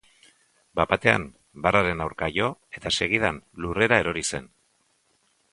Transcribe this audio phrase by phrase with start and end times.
[0.79, 1.27] Bat-batean,
[1.67, 4.53] barraren aurka jo, eta segidan, lurrera erori zen.